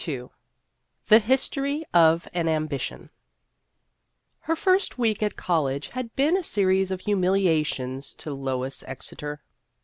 [0.07, 0.29] II
[1.09, 3.11] THE HISTORY OF AN AMBITION
[4.39, 9.43] HER first week at college had been a series of humiliations to Lois Exeter.